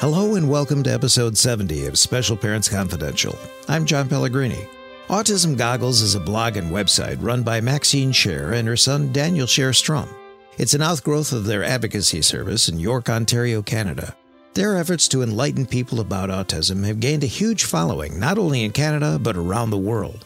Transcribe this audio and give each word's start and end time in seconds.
Hello 0.00 0.34
and 0.34 0.48
welcome 0.48 0.82
to 0.84 0.90
episode 0.90 1.36
70 1.36 1.84
of 1.84 1.98
Special 1.98 2.34
Parents 2.34 2.70
Confidential. 2.70 3.38
I'm 3.68 3.84
John 3.84 4.08
Pellegrini. 4.08 4.66
Autism 5.08 5.58
Goggles 5.58 6.00
is 6.00 6.14
a 6.14 6.20
blog 6.20 6.56
and 6.56 6.72
website 6.72 7.18
run 7.20 7.42
by 7.42 7.60
Maxine 7.60 8.10
Share 8.10 8.54
and 8.54 8.66
her 8.66 8.78
son 8.78 9.12
Daniel 9.12 9.46
Share-Strom. 9.46 10.08
It's 10.56 10.72
an 10.72 10.80
outgrowth 10.80 11.32
of 11.32 11.44
their 11.44 11.62
advocacy 11.62 12.22
service 12.22 12.66
in 12.66 12.78
York, 12.78 13.10
Ontario, 13.10 13.60
Canada. 13.60 14.16
Their 14.54 14.78
efforts 14.78 15.06
to 15.08 15.20
enlighten 15.20 15.66
people 15.66 16.00
about 16.00 16.30
autism 16.30 16.86
have 16.86 16.98
gained 16.98 17.22
a 17.22 17.26
huge 17.26 17.64
following, 17.64 18.18
not 18.18 18.38
only 18.38 18.64
in 18.64 18.72
Canada, 18.72 19.18
but 19.18 19.36
around 19.36 19.68
the 19.68 19.76
world. 19.76 20.24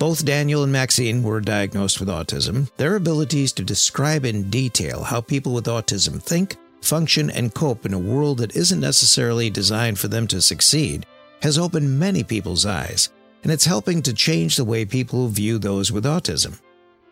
Both 0.00 0.24
Daniel 0.24 0.64
and 0.64 0.72
Maxine 0.72 1.22
were 1.22 1.40
diagnosed 1.40 2.00
with 2.00 2.08
autism. 2.08 2.72
Their 2.76 2.96
abilities 2.96 3.52
to 3.52 3.62
describe 3.62 4.24
in 4.24 4.50
detail 4.50 5.04
how 5.04 5.20
people 5.20 5.54
with 5.54 5.66
autism 5.66 6.20
think, 6.20 6.56
function, 6.82 7.30
and 7.30 7.54
cope 7.54 7.86
in 7.86 7.94
a 7.94 7.98
world 7.98 8.38
that 8.38 8.56
isn't 8.56 8.80
necessarily 8.80 9.50
designed 9.50 9.98
for 9.98 10.08
them 10.08 10.26
to 10.28 10.40
succeed 10.40 11.06
has 11.42 11.58
opened 11.58 11.98
many 11.98 12.24
people's 12.24 12.66
eyes, 12.66 13.10
and 13.42 13.52
it's 13.52 13.64
helping 13.64 14.02
to 14.02 14.14
change 14.14 14.56
the 14.56 14.64
way 14.64 14.84
people 14.84 15.28
view 15.28 15.58
those 15.58 15.92
with 15.92 16.04
autism. 16.04 16.60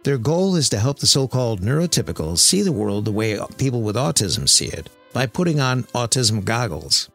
Their 0.02 0.19
goal 0.19 0.56
is 0.56 0.69
to 0.70 0.78
help 0.78 0.98
the 0.98 1.06
so 1.06 1.27
called 1.27 1.60
neurotypical 1.60 2.38
see 2.38 2.62
the 2.62 2.72
world 2.72 3.05
the 3.05 3.12
way 3.12 3.38
people 3.56 3.82
with 3.82 3.96
autism 3.96 4.48
see 4.48 4.66
it 4.66 4.91
by 5.12 5.27
putting 5.27 5.60
on 5.60 5.84
autism 5.94 6.44
goggles. 6.44 7.08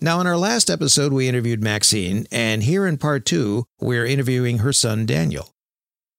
Now, 0.00 0.20
in 0.20 0.26
our 0.26 0.38
last 0.38 0.70
episode, 0.70 1.12
we 1.12 1.28
interviewed 1.28 1.62
Maxine, 1.62 2.26
and 2.32 2.62
here 2.62 2.86
in 2.86 2.96
part 2.96 3.26
two, 3.26 3.66
we're 3.78 4.06
interviewing 4.06 4.58
her 4.58 4.72
son, 4.72 5.04
Daniel. 5.04 5.52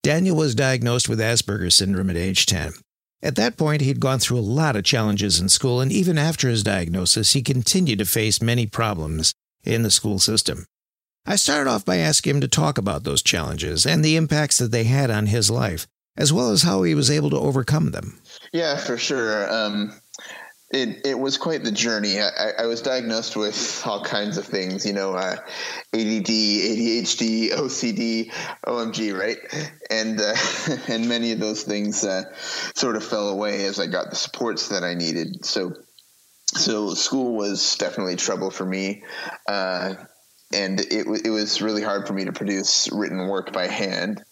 Daniel 0.04 0.36
was 0.36 0.54
diagnosed 0.54 1.10
with 1.10 1.20
Asperger's 1.20 1.76
syndrome 1.76 2.12
at 2.12 2.18
age 2.18 2.46
10. 2.46 2.74
At 3.24 3.36
that 3.36 3.56
point, 3.56 3.82
he'd 3.82 4.00
gone 4.00 4.20
through 4.20 4.40
a 4.40 4.42
lot 4.42 4.76
of 4.76 4.84
challenges 4.84 5.40
in 5.40 5.50
school, 5.50 5.80
and 5.80 5.92
even 5.92 6.18
after 6.18 6.50
his 6.50 6.64
diagnosis, 6.64 7.34
he 7.34 7.44
continued 7.44 8.00
to 8.00 8.06
face 8.06 8.42
many 8.42 8.66
problems 8.66 9.34
in 9.64 9.84
the 9.84 9.92
school 9.92 10.18
system. 10.18 10.66
I 11.26 11.36
started 11.36 11.70
off 11.70 11.86
by 11.86 11.98
asking 11.98 12.36
him 12.36 12.42
to 12.42 12.48
talk 12.48 12.80
about 12.80 13.04
those 13.04 13.22
challenges 13.22 13.86
and 13.86 14.04
the 14.04 14.16
impacts 14.16 14.58
that 14.58 14.72
they 14.72 14.86
had 14.86 15.12
on 15.12 15.28
his 15.28 15.52
life, 15.52 15.86
as 16.18 16.34
well 16.34 16.50
as 16.50 16.64
how 16.64 16.82
he 16.82 16.96
was 16.96 17.12
able 17.12 17.30
to 17.30 17.38
overcome 17.38 17.92
them. 17.92 18.20
Yeah, 18.52 18.78
for 18.78 18.98
sure. 18.98 19.52
Um, 19.54 20.01
it 20.74 21.06
it 21.06 21.20
was 21.20 21.38
quite 21.38 21.64
the 21.64 21.72
journey. 21.72 22.20
I, 22.20 22.52
I, 22.60 22.66
was 22.66 22.82
diagnosed 22.82 23.36
with 23.36 23.84
all 23.86 24.04
kinds 24.04 24.38
of 24.38 24.46
things, 24.46 24.86
you 24.86 24.94
know, 24.94 25.14
uh, 25.14 25.36
ADD, 25.94 26.28
ADHD, 26.28 27.52
OCD, 27.52 28.32
OMG, 28.66 29.18
right? 29.18 29.38
And 29.90 30.20
uh, 30.20 30.36
and 30.88 31.08
many 31.08 31.32
of 31.32 31.40
those 31.40 31.64
things 31.64 32.04
uh, 32.04 32.24
sort 32.74 32.96
of 32.96 33.04
fell 33.04 33.30
away 33.30 33.66
as 33.66 33.80
I 33.80 33.88
got 33.88 34.10
the 34.10 34.16
supports 34.16 34.70
that 34.70 34.84
I 34.84 34.94
needed. 34.94 35.46
So 35.46 35.74
so 36.48 36.94
school 36.94 37.36
was 37.36 37.76
definitely 37.78 38.16
trouble 38.16 38.52
for 38.52 38.66
me. 38.66 39.04
Uh, 39.48 39.96
and 40.54 40.82
it, 40.82 41.08
it 41.26 41.30
was 41.30 41.62
really 41.62 41.82
hard 41.82 42.08
for 42.08 42.14
me 42.14 42.26
to 42.26 42.34
produce 42.34 42.92
written 42.92 43.28
work 43.28 43.54
by 43.54 43.68
hand. 43.68 44.24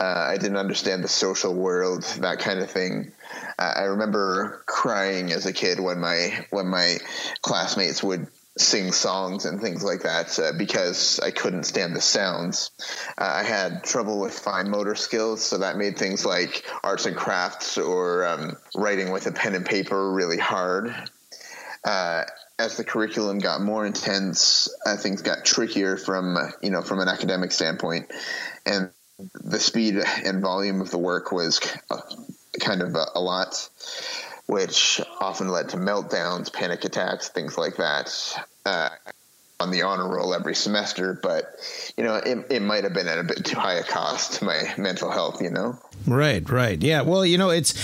Uh, 0.00 0.04
I 0.04 0.38
didn't 0.38 0.56
understand 0.56 1.04
the 1.04 1.08
social 1.08 1.54
world, 1.54 2.02
that 2.20 2.38
kind 2.38 2.60
of 2.60 2.70
thing. 2.70 3.12
I 3.58 3.84
remember 3.84 4.62
crying 4.66 5.32
as 5.32 5.46
a 5.46 5.52
kid 5.52 5.80
when 5.80 5.98
my 5.98 6.44
when 6.50 6.66
my 6.66 6.98
classmates 7.40 8.02
would 8.02 8.26
sing 8.58 8.90
songs 8.90 9.44
and 9.44 9.60
things 9.60 9.84
like 9.84 10.02
that 10.02 10.38
uh, 10.38 10.52
because 10.56 11.20
I 11.20 11.30
couldn't 11.30 11.64
stand 11.64 11.94
the 11.94 12.00
sounds. 12.00 12.70
Uh, 13.18 13.24
I 13.24 13.42
had 13.42 13.84
trouble 13.84 14.18
with 14.20 14.38
fine 14.38 14.70
motor 14.70 14.94
skills, 14.94 15.42
so 15.42 15.58
that 15.58 15.76
made 15.76 15.98
things 15.98 16.24
like 16.24 16.64
arts 16.82 17.06
and 17.06 17.16
crafts 17.16 17.76
or 17.78 18.26
um, 18.26 18.56
writing 18.74 19.10
with 19.10 19.26
a 19.26 19.32
pen 19.32 19.54
and 19.54 19.64
paper 19.66 20.12
really 20.12 20.38
hard. 20.38 20.94
Uh, 21.84 22.24
as 22.58 22.76
the 22.78 22.84
curriculum 22.84 23.38
got 23.38 23.60
more 23.60 23.84
intense, 23.84 24.74
uh, 24.86 24.96
things 24.96 25.20
got 25.20 25.44
trickier 25.44 25.96
from 25.96 26.36
you 26.62 26.70
know 26.70 26.82
from 26.82 27.00
an 27.00 27.08
academic 27.08 27.52
standpoint, 27.52 28.10
and 28.64 28.90
the 29.34 29.58
speed 29.58 29.96
and 30.24 30.42
volume 30.42 30.80
of 30.80 30.90
the 30.90 30.98
work 30.98 31.32
was 31.32 31.60
uh, 31.90 32.00
kind 32.60 32.82
of 32.82 32.94
a, 32.94 33.06
a 33.14 33.20
lot, 33.20 33.68
which 34.46 35.00
often 35.20 35.48
led 35.48 35.70
to 35.70 35.76
meltdowns, 35.76 36.52
panic 36.52 36.84
attacks, 36.84 37.28
things 37.28 37.58
like 37.58 37.76
that. 37.76 38.38
Uh, 38.64 38.90
on 39.58 39.70
the 39.70 39.82
honor 39.82 40.06
roll 40.06 40.34
every 40.34 40.54
semester, 40.54 41.18
but 41.22 41.56
you 41.96 42.04
know, 42.04 42.16
it, 42.16 42.46
it 42.50 42.62
might 42.62 42.84
have 42.84 42.92
been 42.92 43.08
at 43.08 43.18
a 43.18 43.22
bit 43.22 43.42
too 43.44 43.58
high 43.58 43.74
a 43.74 43.82
cost 43.82 44.34
to 44.34 44.44
my 44.44 44.74
mental 44.76 45.10
health, 45.10 45.40
you 45.40 45.50
know? 45.50 45.78
Right, 46.06 46.48
right. 46.50 46.80
Yeah. 46.80 47.00
Well, 47.02 47.24
you 47.24 47.38
know, 47.38 47.48
it's 47.48 47.74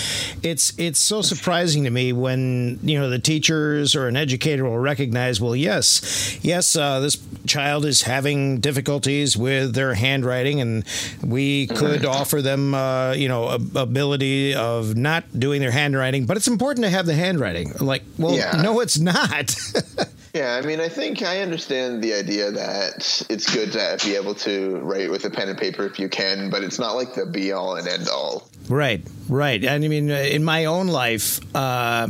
it's 0.43 0.77
it's 0.77 0.99
so 0.99 1.23
surprising 1.23 1.85
to 1.85 1.89
me 1.89 2.13
when, 2.13 2.79
you 2.83 2.99
know, 2.99 3.09
the 3.09 3.17
teachers 3.17 3.95
or 3.95 4.07
an 4.07 4.15
educator 4.15 4.63
will 4.63 4.77
recognize, 4.77 5.41
well, 5.41 5.55
yes, 5.55 6.39
yes, 6.43 6.75
uh, 6.75 6.99
this 6.99 7.17
child 7.47 7.85
is 7.85 8.03
having 8.03 8.59
difficulties 8.59 9.35
with 9.35 9.73
their 9.73 9.95
handwriting 9.95 10.61
and 10.61 10.85
we 11.23 11.67
could 11.67 12.05
offer 12.05 12.41
them 12.41 12.75
uh, 12.75 13.13
you 13.13 13.27
know, 13.27 13.49
ability 13.75 14.53
of 14.53 14.95
not 14.95 15.23
doing 15.37 15.59
their 15.59 15.71
handwriting, 15.71 16.27
but 16.27 16.37
it's 16.37 16.47
important 16.47 16.83
to 16.85 16.89
have 16.91 17.07
the 17.07 17.15
handwriting. 17.15 17.73
Like, 17.79 18.03
well, 18.19 18.35
yeah. 18.35 18.61
no, 18.61 18.79
it's 18.79 18.99
not. 18.99 19.55
Yeah, 20.33 20.55
I 20.55 20.65
mean, 20.65 20.79
I 20.79 20.89
think 20.89 21.21
I 21.21 21.41
understand 21.41 22.03
the 22.03 22.15
idea 22.15 22.49
that 22.49 23.23
it's 23.29 23.53
good 23.53 23.71
to 23.73 23.99
be 24.03 24.15
able 24.15 24.33
to 24.35 24.77
write 24.77 25.11
with 25.11 25.25
a 25.25 25.29
pen 25.29 25.47
and 25.47 25.57
paper 25.57 25.85
if 25.85 25.99
you 25.99 26.09
can, 26.09 26.49
but 26.49 26.63
it's 26.63 26.79
not 26.79 26.95
like 26.95 27.13
the 27.13 27.27
be 27.27 27.51
all 27.51 27.75
and 27.75 27.87
end 27.87 28.09
all. 28.09 28.49
Right, 28.67 29.05
right. 29.29 29.63
And 29.63 29.85
I 29.85 29.87
mean, 29.87 30.09
uh, 30.09 30.15
in 30.15 30.43
my 30.43 30.65
own 30.65 30.87
life, 30.87 31.39
uh, 31.55 32.07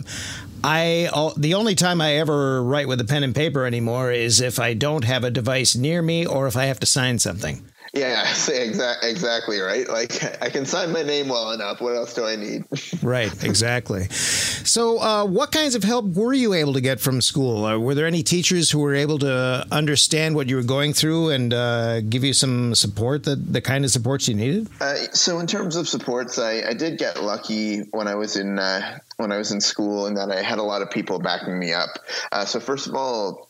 I 0.64 1.10
the 1.36 1.56
only 1.56 1.76
time 1.76 2.00
I 2.00 2.16
ever 2.16 2.64
write 2.64 2.88
with 2.88 3.02
a 3.02 3.06
pen 3.06 3.24
and 3.24 3.36
paper 3.36 3.66
anymore 3.66 4.14
is 4.14 4.40
if 4.40 4.58
I 4.58 4.74
don't 4.74 5.04
have 5.04 5.26
a 5.26 5.32
device 5.32 5.76
near 5.76 6.02
me 6.02 6.26
or 6.26 6.48
if 6.48 6.56
I 6.56 6.66
have 6.66 6.80
to 6.80 6.86
sign 6.86 7.20
something. 7.20 7.62
Yeah, 7.94 8.28
exactly, 8.28 9.12
exactly 9.12 9.60
right. 9.60 9.88
Like 9.88 10.42
I 10.42 10.50
can 10.50 10.66
sign 10.66 10.92
my 10.92 11.04
name 11.04 11.28
well 11.28 11.52
enough. 11.52 11.80
What 11.80 11.96
else 11.96 12.16
do 12.16 12.26
I 12.26 12.36
need? 12.36 12.66
right, 13.04 13.32
exactly. 13.44 14.06
So, 14.10 15.00
uh, 15.00 15.26
what 15.26 15.52
kinds 15.52 15.76
of 15.76 15.84
help 15.84 16.06
were 16.06 16.34
you 16.34 16.56
able 16.56 16.74
to 16.74 16.82
get 16.82 17.00
from 17.00 17.22
school? 17.22 17.66
Uh, 17.66 17.78
were 17.78 17.94
there 17.94 18.08
any 18.08 18.24
teachers 18.24 18.72
who 18.72 18.80
were 18.80 18.96
able 18.96 19.20
to 19.20 19.68
understand 19.72 20.34
what 20.34 20.50
you 20.50 20.56
were 20.56 20.64
going 20.64 20.94
through 20.94 21.30
and 21.30 21.54
uh, 21.54 22.02
give 22.02 22.24
you 22.24 22.34
some 22.34 22.74
support, 22.74 23.26
that 23.26 23.54
the 23.54 23.62
kind 23.62 23.86
of 23.86 23.92
supports 23.92 24.28
you 24.28 24.34
needed? 24.34 24.70
Uh, 24.82 24.96
so, 25.12 25.38
in 25.38 25.46
terms 25.46 25.76
of 25.76 25.88
supports, 25.88 26.40
I, 26.40 26.64
I, 26.70 26.74
did 26.74 26.98
get 26.98 27.22
lucky 27.22 27.82
when 27.92 28.08
I 28.08 28.16
was 28.16 28.38
in 28.38 28.58
uh, 28.58 28.98
when 29.18 29.32
I 29.32 29.38
was 29.38 29.52
in 29.52 29.62
school, 29.62 30.08
in 30.08 30.16
that 30.16 30.32
I 30.32 30.42
had 30.42 30.58
a 30.58 30.64
lot 30.64 30.82
of 30.82 30.90
people 30.90 31.20
backing 31.20 31.60
me 31.60 31.74
up. 31.74 31.90
Uh, 32.32 32.46
so, 32.46 32.60
first 32.60 32.88
of 32.88 32.96
all, 32.96 33.50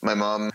my 0.00 0.14
mom 0.14 0.52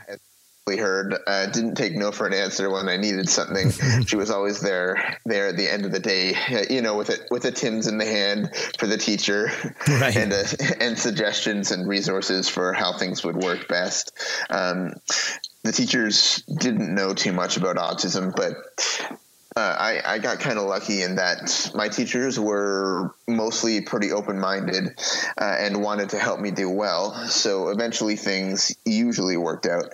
heard 0.73 1.15
uh, 1.27 1.45
didn't 1.45 1.75
take 1.75 1.95
no 1.95 2.11
for 2.11 2.25
an 2.25 2.33
answer 2.33 2.71
when 2.71 2.89
I 2.89 2.97
needed 2.97 3.29
something. 3.29 3.69
she 4.07 4.15
was 4.15 4.31
always 4.31 4.61
there 4.61 5.19
there 5.23 5.47
at 5.47 5.57
the 5.57 5.71
end 5.71 5.85
of 5.85 5.91
the 5.91 5.99
day, 5.99 6.35
you 6.71 6.81
know, 6.81 6.97
with 6.97 7.11
it 7.11 7.27
with 7.29 7.43
the 7.43 7.51
Tim's 7.51 7.85
in 7.85 7.99
the 7.99 8.05
hand 8.05 8.49
for 8.79 8.87
the 8.87 8.97
teacher, 8.97 9.51
right. 9.87 10.15
and 10.15 10.33
uh, 10.33 10.43
and 10.79 10.97
suggestions 10.97 11.69
and 11.69 11.87
resources 11.87 12.49
for 12.49 12.73
how 12.73 12.97
things 12.97 13.23
would 13.23 13.35
work 13.35 13.67
best. 13.67 14.11
Um, 14.49 14.93
the 15.61 15.71
teachers 15.71 16.43
didn't 16.47 16.93
know 16.93 17.13
too 17.13 17.31
much 17.31 17.57
about 17.57 17.75
autism, 17.75 18.35
but 18.35 18.55
uh, 19.57 19.75
I, 19.79 20.15
I, 20.15 20.19
got 20.19 20.41
kind 20.41 20.59
of 20.59 20.65
lucky 20.65 21.01
in 21.01 21.15
that 21.15 21.71
my 21.73 21.87
teachers 21.87 22.37
were 22.37 23.15
mostly 23.25 23.79
pretty 23.79 24.11
open 24.11 24.37
minded 24.37 24.99
uh, 25.39 25.55
and 25.59 25.81
wanted 25.81 26.09
to 26.09 26.19
help 26.19 26.41
me 26.41 26.51
do 26.51 26.69
well. 26.69 27.13
So 27.27 27.69
eventually 27.69 28.17
things 28.17 28.75
usually 28.83 29.37
worked 29.37 29.65
out. 29.65 29.85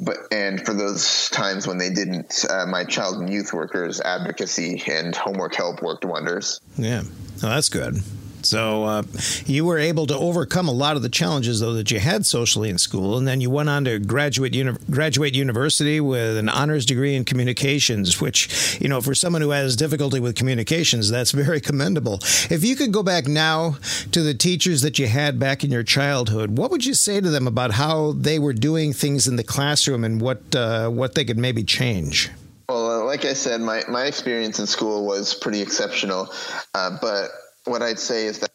But 0.00 0.16
and 0.30 0.64
for 0.64 0.72
those 0.72 1.28
times 1.28 1.66
when 1.66 1.76
they 1.76 1.90
didn't, 1.90 2.46
uh, 2.48 2.64
my 2.64 2.84
child 2.84 3.18
and 3.18 3.30
youth 3.30 3.52
workers 3.52 4.00
advocacy 4.00 4.82
and 4.90 5.14
homework 5.14 5.54
help 5.54 5.82
worked 5.82 6.06
wonders. 6.06 6.62
Yeah, 6.78 7.02
that's 7.36 7.68
good. 7.68 7.98
So 8.42 8.84
uh, 8.84 9.02
you 9.46 9.64
were 9.64 9.78
able 9.78 10.06
to 10.06 10.16
overcome 10.16 10.68
a 10.68 10.72
lot 10.72 10.96
of 10.96 11.02
the 11.02 11.08
challenges, 11.08 11.60
though, 11.60 11.74
that 11.74 11.90
you 11.90 11.98
had 11.98 12.26
socially 12.26 12.70
in 12.70 12.78
school, 12.78 13.16
and 13.18 13.26
then 13.26 13.40
you 13.40 13.50
went 13.50 13.68
on 13.68 13.84
to 13.84 13.98
graduate 13.98 14.54
uni- 14.54 14.78
graduate 14.90 15.34
university 15.34 16.00
with 16.00 16.36
an 16.36 16.48
honors 16.48 16.86
degree 16.86 17.14
in 17.14 17.24
communications, 17.24 18.20
which 18.20 18.78
you 18.80 18.88
know, 18.88 19.00
for 19.00 19.14
someone 19.14 19.42
who 19.42 19.50
has 19.50 19.76
difficulty 19.76 20.20
with 20.20 20.36
communications, 20.36 21.10
that's 21.10 21.30
very 21.32 21.60
commendable. 21.60 22.18
If 22.50 22.64
you 22.64 22.76
could 22.76 22.92
go 22.92 23.02
back 23.02 23.26
now 23.26 23.76
to 24.12 24.22
the 24.22 24.34
teachers 24.34 24.82
that 24.82 24.98
you 24.98 25.06
had 25.06 25.38
back 25.38 25.64
in 25.64 25.70
your 25.70 25.82
childhood, 25.82 26.56
what 26.56 26.70
would 26.70 26.84
you 26.84 26.94
say 26.94 27.20
to 27.20 27.30
them 27.30 27.46
about 27.46 27.72
how 27.72 28.12
they 28.12 28.38
were 28.38 28.52
doing 28.52 28.92
things 28.92 29.28
in 29.28 29.36
the 29.36 29.44
classroom 29.44 30.04
and 30.04 30.20
what 30.20 30.54
uh, 30.54 30.88
what 30.88 31.14
they 31.14 31.24
could 31.24 31.38
maybe 31.38 31.62
change? 31.62 32.30
Well, 32.68 33.04
like 33.04 33.24
I 33.24 33.32
said, 33.32 33.60
my, 33.60 33.82
my 33.88 34.04
experience 34.04 34.60
in 34.60 34.66
school 34.68 35.04
was 35.04 35.34
pretty 35.34 35.60
exceptional, 35.60 36.32
uh, 36.72 36.96
but 37.00 37.32
what 37.64 37.82
I'd 37.82 37.98
say 37.98 38.26
is 38.26 38.40
that 38.40 38.50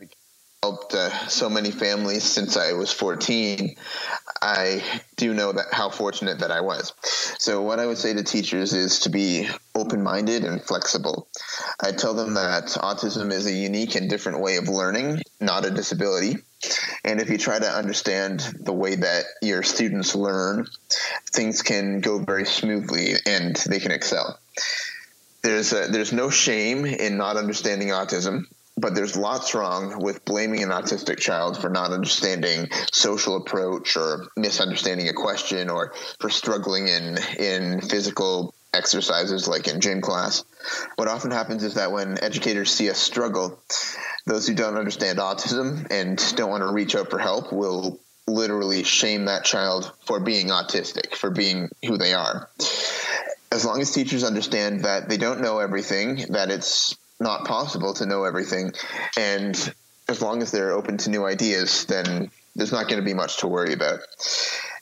helped 0.65 0.95
uh, 0.95 1.27
so 1.27 1.47
many 1.47 1.69
families 1.69 2.23
since 2.23 2.57
I 2.57 2.73
was 2.73 2.91
14. 2.91 3.75
I 4.41 4.81
do 5.15 5.31
know 5.35 5.51
that 5.51 5.67
how 5.71 5.91
fortunate 5.91 6.39
that 6.39 6.49
I 6.49 6.61
was. 6.61 6.91
So 7.37 7.61
what 7.61 7.79
I 7.79 7.85
would 7.85 7.99
say 7.99 8.13
to 8.13 8.23
teachers 8.23 8.73
is 8.73 9.01
to 9.01 9.09
be 9.09 9.47
open-minded 9.75 10.43
and 10.43 10.59
flexible. 10.59 11.27
I 11.79 11.91
tell 11.91 12.15
them 12.15 12.33
that 12.33 12.65
autism 12.81 13.31
is 13.31 13.45
a 13.45 13.53
unique 13.53 13.93
and 13.93 14.09
different 14.09 14.39
way 14.39 14.55
of 14.55 14.67
learning, 14.67 15.21
not 15.39 15.65
a 15.65 15.69
disability. 15.69 16.37
And 17.03 17.21
if 17.21 17.29
you 17.29 17.37
try 17.37 17.59
to 17.59 17.69
understand 17.69 18.39
the 18.59 18.73
way 18.73 18.95
that 18.95 19.25
your 19.43 19.61
students 19.61 20.15
learn, 20.15 20.65
things 21.31 21.61
can 21.61 22.01
go 22.01 22.17
very 22.17 22.45
smoothly 22.45 23.13
and 23.27 23.55
they 23.67 23.79
can 23.79 23.91
excel. 23.91 24.39
There's 25.43 25.73
a, 25.73 25.89
there's 25.91 26.11
no 26.11 26.31
shame 26.31 26.85
in 26.85 27.17
not 27.17 27.37
understanding 27.37 27.89
autism 27.89 28.45
but 28.77 28.93
there's 28.95 29.15
lots 29.15 29.53
wrong 29.53 30.01
with 30.01 30.25
blaming 30.25 30.63
an 30.63 30.69
autistic 30.69 31.19
child 31.19 31.57
for 31.57 31.69
not 31.69 31.91
understanding 31.91 32.67
social 32.91 33.37
approach 33.37 33.95
or 33.95 34.27
misunderstanding 34.35 35.07
a 35.07 35.13
question 35.13 35.69
or 35.69 35.93
for 36.19 36.29
struggling 36.29 36.87
in 36.87 37.17
in 37.39 37.81
physical 37.81 38.53
exercises 38.73 39.47
like 39.47 39.67
in 39.67 39.79
gym 39.79 40.01
class. 40.01 40.43
What 40.95 41.07
often 41.07 41.31
happens 41.31 41.63
is 41.63 41.75
that 41.75 41.91
when 41.91 42.21
educators 42.21 42.71
see 42.71 42.89
us 42.89 42.97
struggle, 42.97 43.59
those 44.25 44.47
who 44.47 44.53
don't 44.53 44.77
understand 44.77 45.19
autism 45.19 45.87
and 45.89 46.21
don't 46.35 46.49
want 46.49 46.61
to 46.61 46.73
reach 46.73 46.95
out 46.95 47.09
for 47.09 47.19
help 47.19 47.53
will 47.53 47.99
literally 48.27 48.83
shame 48.83 49.25
that 49.25 49.45
child 49.45 49.91
for 50.05 50.19
being 50.19 50.47
autistic, 50.47 51.15
for 51.15 51.29
being 51.29 51.69
who 51.85 51.97
they 51.97 52.13
are. 52.13 52.49
As 53.51 53.63
long 53.63 53.81
as 53.81 53.91
teachers 53.91 54.23
understand 54.23 54.83
that 54.83 55.07
they 55.07 55.17
don't 55.17 55.41
know 55.41 55.59
everything, 55.59 56.25
that 56.31 56.49
it's 56.49 56.97
not 57.19 57.45
possible 57.45 57.93
to 57.95 58.05
know 58.05 58.23
everything, 58.23 58.71
and 59.17 59.73
as 60.07 60.21
long 60.21 60.41
as 60.41 60.51
they're 60.51 60.71
open 60.71 60.97
to 60.97 61.09
new 61.09 61.25
ideas, 61.25 61.85
then 61.85 62.29
there's 62.55 62.71
not 62.71 62.87
going 62.87 62.99
to 62.99 63.05
be 63.05 63.13
much 63.13 63.37
to 63.37 63.47
worry 63.47 63.73
about. 63.73 63.99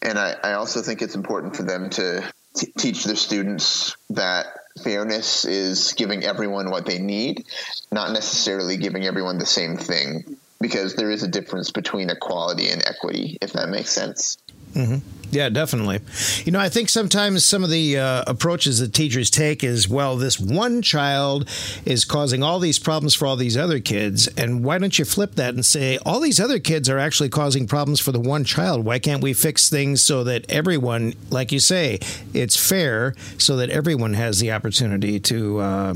And 0.02 0.20
I, 0.20 0.36
I 0.44 0.54
also 0.54 0.82
think 0.82 1.02
it's 1.02 1.16
important 1.16 1.56
for 1.56 1.64
them 1.64 1.90
to 1.92 2.24
t- 2.56 2.74
teach 2.78 3.06
their 3.06 3.16
students 3.16 3.96
that 4.12 4.48
fairness 4.84 5.46
is 5.46 5.94
giving 5.94 6.24
everyone 6.24 6.70
what 6.72 6.86
they 6.86 7.00
need, 7.00 7.46
not 7.92 8.12
necessarily 8.12 8.78
giving 8.78 9.06
everyone 9.06 9.38
the 9.38 9.46
same 9.46 9.78
thing, 9.78 10.38
because 10.60 10.96
there 10.96 11.12
is 11.12 11.24
a 11.24 11.28
difference 11.28 11.72
between 11.72 12.10
equality 12.10 12.70
and 12.70 12.84
equity, 12.86 13.38
if 13.42 13.54
that 13.54 13.70
makes 13.70 13.92
sense. 13.92 14.38
Mm-hmm. 14.74 14.98
Yeah, 15.34 15.50
definitely. 15.50 16.00
You 16.46 16.52
know, 16.52 16.60
I 16.60 16.70
think 16.70 16.90
sometimes 16.90 17.44
some 17.44 17.64
of 17.64 17.72
the 17.72 17.98
uh, 17.98 18.24
approaches 18.28 18.80
that 18.80 18.94
teachers 18.94 19.32
take 19.32 19.64
is, 19.64 19.90
well, 19.90 20.16
this 20.16 20.40
one 20.40 20.84
child 20.84 21.50
is 21.86 22.06
causing 22.06 22.44
all 22.44 22.60
these 22.60 22.78
problems 22.78 23.16
for 23.16 23.26
all 23.26 23.36
these 23.36 23.58
other 23.58 23.80
kids. 23.80 24.28
And 24.38 24.64
why 24.64 24.78
don't 24.78 24.98
you 25.00 25.06
flip 25.06 25.34
that 25.36 25.56
and 25.56 25.66
say, 25.66 25.98
all 26.06 26.20
these 26.20 26.40
other 26.40 26.60
kids 26.60 26.88
are 26.88 27.00
actually 27.00 27.30
causing 27.30 27.66
problems 27.66 28.00
for 28.00 28.12
the 28.12 28.20
one 28.20 28.44
child? 28.44 28.86
Why 28.86 29.00
can't 29.00 29.24
we 29.24 29.34
fix 29.34 29.72
things 29.72 30.04
so 30.04 30.24
that 30.24 30.46
everyone, 30.52 31.14
like 31.32 31.52
you 31.52 31.60
say, 31.60 31.98
it's 32.36 32.56
fair 32.56 33.16
so 33.40 33.56
that 33.58 33.72
everyone 33.72 34.14
has 34.14 34.40
the 34.40 34.52
opportunity 34.52 35.20
to 35.22 35.60
uh, 35.60 35.94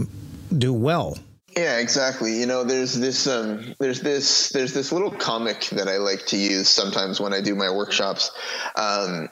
do 0.58 0.74
well? 0.74 1.20
Yeah, 1.58 1.80
exactly. 1.80 2.40
You 2.40 2.46
know, 2.46 2.64
there's 2.64 2.94
this 2.94 3.26
um, 3.26 3.74
there's 3.80 4.02
this 4.02 4.50
there's 4.50 4.74
this 4.74 4.92
little 4.92 5.10
comic 5.10 5.66
that 5.72 5.88
I 5.88 5.98
like 5.98 6.28
to 6.28 6.38
use 6.38 6.70
sometimes 6.70 7.20
when 7.20 7.34
I 7.34 7.42
do 7.42 7.56
my 7.56 7.72
workshops. 7.72 8.32
Um, 8.76 9.30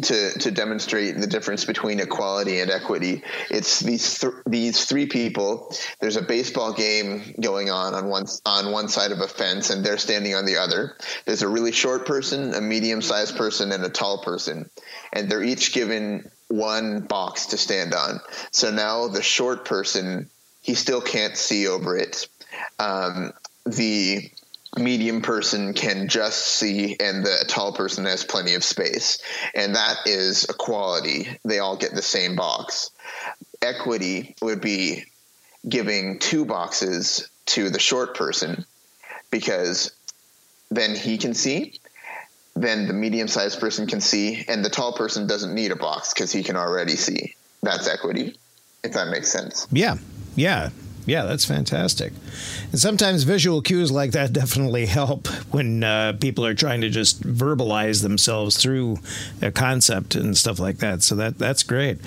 to, 0.00 0.38
to 0.38 0.52
demonstrate 0.52 1.18
the 1.18 1.26
difference 1.26 1.64
between 1.64 1.98
equality 1.98 2.60
and 2.60 2.70
equity. 2.70 3.24
It's 3.50 3.80
these 3.80 4.20
th- 4.20 4.32
these 4.46 4.84
three 4.84 5.06
people. 5.06 5.74
There's 6.00 6.14
a 6.14 6.22
baseball 6.22 6.72
game 6.72 7.34
going 7.40 7.68
on 7.70 7.94
on 7.94 8.06
one 8.08 8.26
on 8.46 8.70
one 8.70 8.88
side 8.88 9.10
of 9.10 9.18
a 9.18 9.26
fence, 9.26 9.70
and 9.70 9.84
they're 9.84 9.98
standing 9.98 10.36
on 10.36 10.46
the 10.46 10.58
other. 10.58 10.96
There's 11.24 11.42
a 11.42 11.48
really 11.48 11.72
short 11.72 12.06
person, 12.06 12.54
a 12.54 12.60
medium 12.60 13.02
sized 13.02 13.36
person, 13.36 13.72
and 13.72 13.84
a 13.84 13.88
tall 13.88 14.22
person, 14.22 14.70
and 15.12 15.28
they're 15.28 15.42
each 15.42 15.72
given 15.72 16.30
one 16.46 17.00
box 17.00 17.46
to 17.46 17.56
stand 17.56 17.92
on. 17.92 18.20
So 18.52 18.70
now 18.70 19.08
the 19.08 19.22
short 19.22 19.64
person 19.64 20.30
he 20.68 20.74
still 20.74 21.00
can't 21.00 21.34
see 21.34 21.66
over 21.66 21.96
it. 21.96 22.28
Um, 22.78 23.32
the 23.64 24.30
medium 24.76 25.22
person 25.22 25.72
can 25.72 26.08
just 26.08 26.44
see 26.44 26.94
and 27.00 27.24
the 27.24 27.46
tall 27.48 27.72
person 27.72 28.04
has 28.04 28.22
plenty 28.22 28.52
of 28.52 28.62
space. 28.62 29.18
And 29.54 29.76
that 29.76 29.96
is 30.04 30.44
equality 30.44 31.38
they 31.42 31.58
all 31.58 31.78
get 31.78 31.94
the 31.94 32.02
same 32.02 32.36
box. 32.36 32.90
Equity 33.62 34.36
would 34.42 34.60
be 34.60 35.04
giving 35.66 36.18
two 36.18 36.44
boxes 36.44 37.30
to 37.46 37.70
the 37.70 37.80
short 37.80 38.14
person 38.14 38.66
because 39.30 39.90
then 40.70 40.94
he 40.94 41.16
can 41.16 41.32
see 41.32 41.80
then 42.56 42.88
the 42.88 42.92
medium 42.92 43.28
sized 43.28 43.58
person 43.58 43.86
can 43.86 44.02
see 44.02 44.44
and 44.48 44.62
the 44.62 44.68
tall 44.68 44.92
person 44.92 45.26
doesn't 45.26 45.54
need 45.54 45.70
a 45.70 45.76
box 45.76 46.12
because 46.12 46.30
he 46.30 46.42
can 46.42 46.56
already 46.56 46.96
see. 46.96 47.34
That's 47.62 47.88
equity 47.88 48.36
if 48.84 48.92
that 48.92 49.08
makes 49.08 49.32
sense. 49.32 49.66
Yeah 49.72 49.96
yeah, 50.38 50.70
yeah, 51.08 51.24
that's 51.24 51.44
fantastic. 51.44 52.12
And 52.70 52.78
sometimes 52.78 53.22
visual 53.22 53.62
cues 53.62 53.90
like 53.90 54.12
that 54.12 54.32
definitely 54.38 54.86
help 54.86 55.26
when 55.52 55.82
uh, 55.82 56.12
people 56.20 56.44
are 56.44 56.54
trying 56.54 56.82
to 56.82 56.90
just 56.90 57.22
verbalize 57.22 58.02
themselves 58.02 58.56
through 58.56 58.98
a 59.40 59.50
concept 59.50 60.14
and 60.14 60.36
stuff 60.36 60.58
like 60.58 60.78
that. 60.78 61.02
So 61.02 61.14
that 61.16 61.38
that's 61.38 61.62
great. 61.62 61.98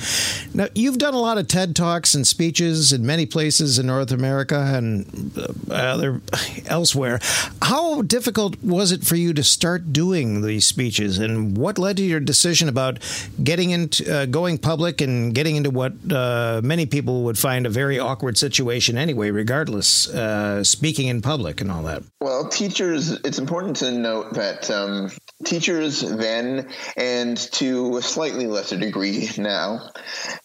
Now 0.54 0.68
you've 0.76 1.00
done 1.00 1.14
a 1.14 1.20
lot 1.20 1.38
of 1.38 1.48
TED 1.48 1.76
talks 1.76 2.14
and 2.14 2.28
speeches 2.28 2.94
in 2.94 3.06
many 3.06 3.26
places 3.26 3.80
in 3.80 3.88
North 3.88 4.12
America 4.12 4.72
and 4.76 5.32
uh, 5.38 5.74
other 5.74 6.22
elsewhere. 6.68 7.20
How 7.62 8.04
difficult 8.04 8.62
was 8.64 8.92
it 8.92 9.04
for 9.04 9.16
you 9.16 9.34
to 9.34 9.44
start 9.44 9.92
doing 9.92 10.42
these 10.42 10.66
speeches, 10.66 11.18
and 11.18 11.58
what 11.58 11.78
led 11.78 11.98
to 11.98 12.04
your 12.04 12.20
decision 12.20 12.70
about 12.70 13.00
getting 13.44 13.72
into 13.72 14.14
uh, 14.14 14.26
going 14.26 14.58
public 14.58 15.02
and 15.02 15.34
getting 15.34 15.56
into 15.56 15.70
what 15.72 15.94
uh, 16.12 16.62
many 16.64 16.86
people 16.86 17.24
would 17.24 17.38
find 17.38 17.66
a 17.66 17.70
very 17.70 17.98
awkward 17.98 18.38
situation 18.38 18.91
anyway, 18.98 19.32
regardless? 19.32 20.08
Uh, 20.08 20.64
speaking 20.64 21.08
in 21.08 21.22
public 21.22 21.62
and 21.62 21.72
all 21.72 21.84
that? 21.84 22.04
Well, 22.20 22.50
teachers, 22.50 23.12
it's 23.12 23.40
important 23.40 23.78
to 23.78 23.92
note 23.92 24.34
that 24.34 24.70
um, 24.72 25.12
teachers 25.44 26.02
then, 26.02 26.70
and 26.98 27.38
to 27.54 27.98
a 27.98 28.02
slightly 28.02 28.48
lesser 28.48 28.78
degree 28.78 29.30
now, 29.38 29.90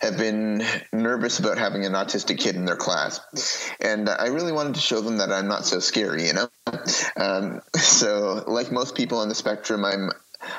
have 0.00 0.16
been 0.16 0.64
nervous 0.92 1.38
about 1.38 1.58
having 1.58 1.84
an 1.84 1.92
autistic 1.92 2.38
kid 2.38 2.56
in 2.56 2.64
their 2.64 2.76
class. 2.76 3.20
And 3.80 4.08
I 4.08 4.28
really 4.28 4.52
wanted 4.52 4.74
to 4.74 4.80
show 4.80 5.00
them 5.00 5.18
that 5.18 5.30
I'm 5.30 5.48
not 5.48 5.64
so 5.64 5.80
scary, 5.80 6.26
you 6.26 6.32
know? 6.32 6.48
Um, 7.16 7.60
so, 7.76 8.44
like 8.46 8.72
most 8.72 8.94
people 8.94 9.18
on 9.18 9.28
the 9.28 9.34
spectrum, 9.34 9.84
I'm 9.84 10.10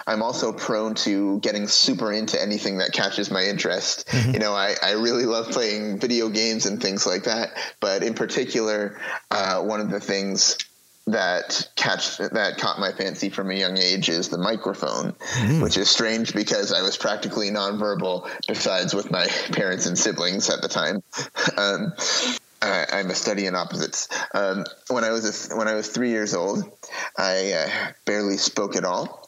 I'm 0.06 0.22
also 0.22 0.52
prone 0.54 0.96
to 0.96 1.40
getting 1.40 1.68
super 1.68 2.12
into 2.12 2.42
anything 2.42 2.78
that 2.80 2.94
catches 2.94 3.32
my 3.32 3.44
interest. 3.44 4.08
Mm-hmm. 4.08 4.34
You 4.34 4.40
know, 4.40 4.54
I, 4.54 4.76
I 4.82 4.92
really 4.92 5.26
love 5.26 5.50
playing 5.50 6.00
video 6.00 6.30
games 6.30 6.66
and 6.66 6.82
things 6.82 7.06
like 7.06 7.24
that. 7.24 7.52
But 7.80 8.04
in 8.04 8.14
particular, 8.14 9.00
uh, 9.32 9.62
one 9.62 9.82
of 9.82 9.90
the 9.90 10.00
things 10.00 10.58
that 11.08 11.70
catch 11.76 12.18
that 12.18 12.58
caught 12.58 12.80
my 12.80 12.92
fancy 12.92 13.30
from 13.30 13.50
a 13.50 13.54
young 13.54 13.78
age 13.78 14.10
is 14.10 14.28
the 14.28 14.38
microphone, 14.38 15.14
mm. 15.14 15.64
which 15.64 15.78
is 15.78 15.90
strange 15.90 16.34
because 16.34 16.74
I 16.74 16.82
was 16.82 16.98
practically 16.98 17.50
nonverbal 17.50 18.30
besides 18.48 18.94
with 18.94 19.10
my 19.10 19.26
parents 19.54 19.86
and 19.86 19.98
siblings 19.98 20.50
at 20.50 20.62
the 20.62 20.68
time. 20.68 21.02
Um, 21.58 21.94
I, 22.62 23.00
am 23.00 23.10
a 23.10 23.16
study 23.16 23.46
in 23.46 23.56
opposites. 23.56 24.10
Um, 24.34 24.66
when 24.90 25.04
I 25.04 25.12
was 25.12 25.52
a, 25.52 25.56
when 25.56 25.68
I 25.68 25.76
was 25.76 25.88
three 25.88 26.10
years 26.10 26.34
old, 26.34 26.64
I 27.18 27.54
uh, 27.54 27.92
barely 28.06 28.38
spoke 28.38 28.76
at 28.76 28.84
all, 28.84 29.28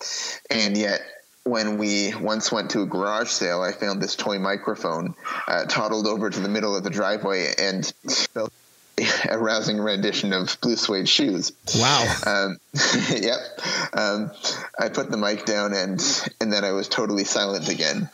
and 0.49 0.77
yet 0.77 1.01
when 1.43 1.77
we 1.77 2.13
once 2.15 2.51
went 2.51 2.71
to 2.71 2.81
a 2.81 2.85
garage 2.85 3.29
sale, 3.29 3.61
I 3.61 3.71
found 3.71 4.01
this 4.01 4.15
toy 4.15 4.39
microphone, 4.39 5.15
uh, 5.47 5.65
toddled 5.65 6.07
over 6.07 6.29
to 6.29 6.39
the 6.39 6.49
middle 6.49 6.75
of 6.75 6.83
the 6.83 6.89
driveway, 6.89 7.53
and 7.57 7.85
felt 8.07 8.53
a 9.29 9.37
rousing 9.37 9.79
rendition 9.79 10.33
of 10.33 10.57
Blue 10.61 10.75
Suede 10.75 11.07
Shoes. 11.07 11.51
Wow. 11.75 12.15
Um, 12.25 12.57
yep. 13.09 13.39
Um, 13.93 14.31
I 14.77 14.89
put 14.89 15.09
the 15.09 15.17
mic 15.17 15.45
down, 15.45 15.73
and 15.73 16.01
and 16.39 16.51
then 16.51 16.63
I 16.63 16.71
was 16.71 16.87
totally 16.87 17.23
silent 17.23 17.69
again. 17.69 18.09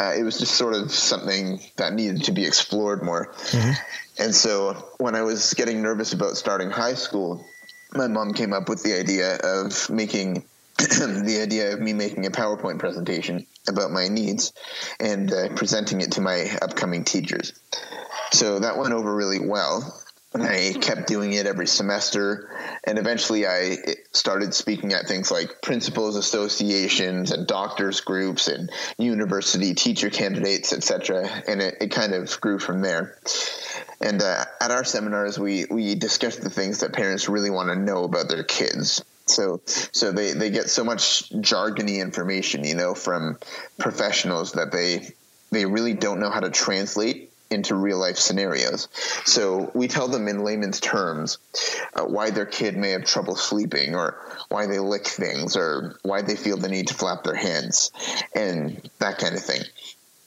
Uh, 0.00 0.12
it 0.16 0.22
was 0.22 0.38
just 0.38 0.54
sort 0.54 0.74
of 0.74 0.90
something 0.90 1.60
that 1.76 1.92
needed 1.92 2.24
to 2.24 2.32
be 2.32 2.44
explored 2.44 3.02
more. 3.02 3.32
Mm-hmm. 3.32 3.72
And 4.22 4.34
so 4.34 4.72
when 4.98 5.14
I 5.14 5.22
was 5.22 5.54
getting 5.54 5.82
nervous 5.82 6.12
about 6.12 6.36
starting 6.36 6.70
high 6.70 6.94
school, 6.94 7.44
my 7.92 8.08
mom 8.08 8.32
came 8.32 8.52
up 8.52 8.68
with 8.68 8.82
the 8.82 8.98
idea 8.98 9.36
of 9.36 9.88
making 9.90 10.44
the 10.78 11.38
idea 11.40 11.72
of 11.72 11.80
me 11.80 11.92
making 11.92 12.26
a 12.26 12.30
PowerPoint 12.30 12.80
presentation 12.80 13.46
about 13.68 13.92
my 13.92 14.08
needs 14.08 14.52
and 14.98 15.32
uh, 15.32 15.48
presenting 15.54 16.00
it 16.00 16.12
to 16.12 16.20
my 16.20 16.48
upcoming 16.62 17.04
teachers. 17.04 17.52
So 18.32 18.58
that 18.58 18.76
went 18.76 18.92
over 18.92 19.14
really 19.14 19.38
well. 19.38 20.00
I 20.42 20.74
kept 20.80 21.06
doing 21.06 21.32
it 21.32 21.46
every 21.46 21.68
semester, 21.68 22.50
and 22.82 22.98
eventually 22.98 23.46
I 23.46 23.76
started 24.12 24.52
speaking 24.52 24.92
at 24.92 25.06
things 25.06 25.30
like 25.30 25.62
principals 25.62 26.16
associations 26.16 27.30
and 27.30 27.46
doctors 27.46 28.00
groups 28.00 28.48
and 28.48 28.70
university 28.98 29.74
teacher 29.74 30.10
candidates, 30.10 30.72
etc. 30.72 31.28
And 31.46 31.62
it, 31.62 31.76
it 31.80 31.90
kind 31.92 32.14
of 32.14 32.40
grew 32.40 32.58
from 32.58 32.80
there. 32.80 33.16
And 34.00 34.20
uh, 34.20 34.44
at 34.60 34.72
our 34.72 34.84
seminars, 34.84 35.38
we 35.38 35.66
we 35.70 35.94
discuss 35.94 36.36
the 36.36 36.50
things 36.50 36.80
that 36.80 36.92
parents 36.92 37.28
really 37.28 37.50
want 37.50 37.68
to 37.68 37.76
know 37.76 38.02
about 38.02 38.28
their 38.28 38.44
kids. 38.44 39.04
So 39.26 39.60
so 39.66 40.10
they 40.10 40.32
they 40.32 40.50
get 40.50 40.68
so 40.68 40.82
much 40.82 41.30
jargony 41.30 42.00
information, 42.00 42.64
you 42.64 42.74
know, 42.74 42.94
from 42.94 43.38
professionals 43.78 44.52
that 44.52 44.72
they 44.72 45.14
they 45.52 45.64
really 45.64 45.94
don't 45.94 46.18
know 46.18 46.30
how 46.30 46.40
to 46.40 46.50
translate 46.50 47.30
into 47.50 47.74
real 47.74 47.98
life 47.98 48.16
scenarios. 48.16 48.88
So 49.24 49.70
we 49.74 49.88
tell 49.88 50.08
them 50.08 50.28
in 50.28 50.44
layman's 50.44 50.80
terms 50.80 51.38
uh, 51.94 52.04
why 52.04 52.30
their 52.30 52.46
kid 52.46 52.76
may 52.76 52.90
have 52.90 53.04
trouble 53.04 53.36
sleeping, 53.36 53.94
or 53.94 54.16
why 54.48 54.66
they 54.66 54.78
lick 54.78 55.06
things, 55.06 55.56
or 55.56 55.98
why 56.02 56.22
they 56.22 56.36
feel 56.36 56.56
the 56.56 56.68
need 56.68 56.88
to 56.88 56.94
flap 56.94 57.24
their 57.24 57.34
hands, 57.34 57.90
and 58.34 58.90
that 58.98 59.18
kind 59.18 59.34
of 59.34 59.42
thing. 59.42 59.62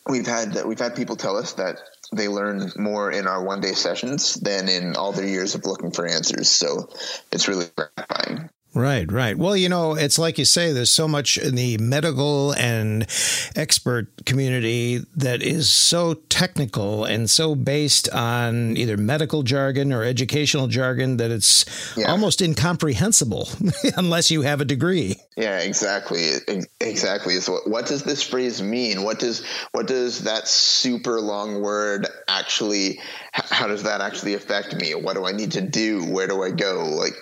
We've 0.07 0.27
had 0.27 0.63
we've 0.65 0.79
had 0.79 0.95
people 0.95 1.15
tell 1.15 1.36
us 1.36 1.53
that 1.53 1.79
they 2.13 2.27
learn 2.27 2.71
more 2.77 3.12
in 3.12 3.27
our 3.27 3.43
one 3.43 3.59
day 3.59 3.74
sessions 3.74 4.36
than 4.36 4.69
in 4.69 4.95
all 4.95 5.12
their 5.12 5.27
years 5.27 5.55
of 5.55 5.65
looking 5.65 5.91
for 5.91 6.07
answers. 6.07 6.50
So 6.50 6.89
it's 7.31 7.47
really 7.47 7.65
gratifying. 7.75 8.50
Right, 8.77 9.12
right. 9.12 9.36
Well, 9.36 9.57
you 9.57 9.69
know, 9.69 9.96
it's 9.96 10.19
like 10.19 10.38
you 10.38 10.46
say, 10.46 10.72
there's 10.72 10.91
so 10.91 11.07
much 11.07 11.39
in 11.39 11.55
the 11.55 11.79
medical 11.79 12.51
and 12.51 13.07
expert 13.55 14.07
community 14.27 15.03
that 15.15 15.41
is 15.41 15.72
so 15.72 16.13
technical 16.29 17.03
and 17.03 17.27
so 17.27 17.55
based 17.55 18.07
on 18.10 18.77
either 18.77 18.96
medical 18.96 19.41
jargon 19.41 19.91
or 19.91 20.03
educational 20.03 20.67
jargon 20.67 21.17
that 21.17 21.31
it's 21.31 21.65
yeah. 21.98 22.12
almost 22.12 22.39
incomprehensible 22.39 23.50
unless 23.98 24.29
you 24.29 24.43
have 24.43 24.62
a 24.62 24.65
degree. 24.65 25.15
Yeah, 25.36 25.57
exactly. 25.57 26.34
Exactly. 26.79 27.38
So 27.38 27.62
what 27.65 27.88
does 27.88 28.03
this 28.03 28.22
phrase 28.22 28.62
mean? 28.62 29.01
What 29.01 29.17
does 29.17 29.43
what 29.72 29.88
does 29.88 30.25
that 30.25 30.48
super 30.48 31.19
long 31.19 31.62
word 31.62 32.05
actually 32.27 33.00
how 33.34 33.67
does 33.67 33.84
that 33.84 34.01
actually 34.01 34.36
affect 34.36 34.75
me? 34.75 34.93
What 34.93 35.15
do 35.15 35.25
I 35.25 35.31
need 35.31 35.53
to 35.53 35.62
do? 35.62 36.03
Where 36.05 36.27
do 36.27 36.43
I 36.43 36.51
go? 36.51 36.86
Like 36.86 37.13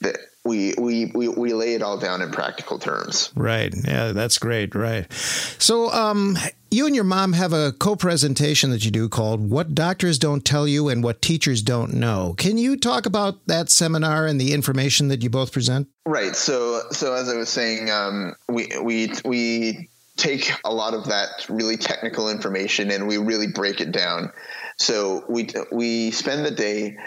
the, 0.00 0.18
we, 0.44 0.74
we, 0.78 1.06
we, 1.14 1.28
we 1.28 1.52
lay 1.52 1.74
it 1.74 1.82
all 1.82 1.98
down 1.98 2.22
in 2.22 2.30
practical 2.30 2.78
terms. 2.78 3.30
Right. 3.34 3.74
Yeah, 3.84 4.12
that's 4.12 4.38
great. 4.38 4.74
Right. 4.74 5.10
So, 5.12 5.90
um, 5.92 6.38
you 6.70 6.86
and 6.86 6.94
your 6.94 7.04
mom 7.04 7.32
have 7.32 7.52
a 7.52 7.72
co-presentation 7.72 8.70
that 8.70 8.84
you 8.84 8.90
do 8.90 9.08
called 9.08 9.50
"What 9.50 9.74
Doctors 9.74 10.18
Don't 10.18 10.44
Tell 10.44 10.68
You 10.68 10.88
and 10.88 11.02
What 11.02 11.22
Teachers 11.22 11.62
Don't 11.62 11.94
Know." 11.94 12.34
Can 12.36 12.58
you 12.58 12.76
talk 12.76 13.06
about 13.06 13.46
that 13.46 13.70
seminar 13.70 14.26
and 14.26 14.38
the 14.38 14.52
information 14.52 15.08
that 15.08 15.22
you 15.22 15.30
both 15.30 15.52
present? 15.52 15.88
Right. 16.04 16.36
So, 16.36 16.82
so 16.90 17.14
as 17.14 17.30
I 17.30 17.36
was 17.36 17.48
saying, 17.48 17.90
um, 17.90 18.34
we 18.48 18.68
we 18.82 19.12
we 19.24 19.88
take 20.18 20.52
a 20.64 20.74
lot 20.74 20.92
of 20.92 21.06
that 21.06 21.46
really 21.48 21.76
technical 21.76 22.28
information 22.28 22.90
and 22.90 23.08
we 23.08 23.16
really 23.16 23.46
break 23.46 23.80
it 23.80 23.92
down. 23.92 24.30
So 24.76 25.24
we 25.28 25.48
we 25.72 26.10
spend 26.10 26.44
the 26.44 26.50
day 26.50 26.98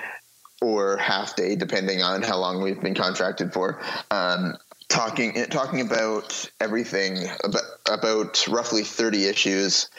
or 0.62 0.98
half 0.98 1.36
day, 1.36 1.56
depending 1.56 2.02
on 2.02 2.22
how 2.22 2.38
long 2.38 2.62
we've 2.62 2.82
been 2.82 2.96
contracted 2.96 3.52
for. 3.52 3.82
Um, 4.12 4.58
talking 4.88 5.46
talking 5.46 5.82
about 5.82 6.50
everything 6.60 7.18
about, 7.44 7.64
about 7.90 8.48
roughly 8.48 8.84
30 8.84 9.26
issues 9.26 9.90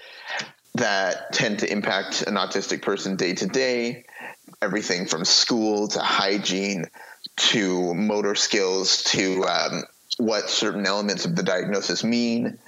that 0.74 1.32
tend 1.32 1.60
to 1.60 1.70
impact 1.70 2.22
an 2.22 2.34
autistic 2.34 2.82
person 2.82 3.16
day 3.16 3.34
to 3.34 3.46
day 3.46 4.04
everything 4.60 5.06
from 5.06 5.24
school 5.24 5.88
to 5.88 5.98
hygiene 5.98 6.84
to 7.36 7.94
motor 7.94 8.34
skills 8.34 9.02
to 9.04 9.44
um, 9.44 9.82
what 10.18 10.50
certain 10.50 10.86
elements 10.86 11.24
of 11.24 11.36
the 11.36 11.42
diagnosis 11.42 12.04
mean 12.04 12.58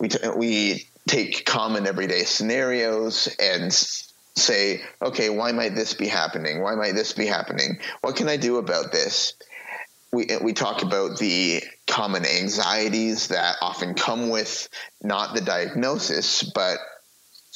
we, 0.00 0.08
t- 0.08 0.28
we 0.36 0.88
take 1.06 1.44
common 1.44 1.86
everyday 1.86 2.24
scenarios 2.24 3.28
and 3.40 3.72
say, 4.38 4.82
okay, 5.02 5.28
why 5.30 5.52
might 5.52 5.74
this 5.74 5.94
be 5.94 6.06
happening? 6.06 6.62
Why 6.62 6.74
might 6.74 6.94
this 6.94 7.12
be 7.12 7.26
happening? 7.26 7.78
What 8.00 8.16
can 8.16 8.28
I 8.28 8.36
do 8.36 8.56
about 8.56 8.92
this? 8.92 9.34
We, 10.12 10.28
we 10.42 10.54
talk 10.54 10.82
about 10.82 11.18
the 11.18 11.62
common 11.86 12.24
anxieties 12.24 13.28
that 13.28 13.56
often 13.60 13.94
come 13.94 14.30
with 14.30 14.68
not 15.02 15.34
the 15.34 15.42
diagnosis, 15.42 16.42
but 16.42 16.78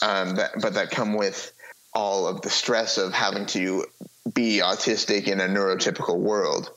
um, 0.03 0.37
that, 0.37 0.51
but 0.61 0.75
that 0.75 0.91
come 0.91 1.15
with 1.15 1.53
all 1.95 2.27
of 2.27 2.43
the 2.43 2.51
stress 2.51 2.99
of 2.99 3.13
having 3.13 3.47
to 3.47 3.87
be 4.33 4.61
autistic 4.63 5.29
in 5.29 5.41
a 5.41 5.47
neurotypical 5.47 6.19
world. 6.19 6.71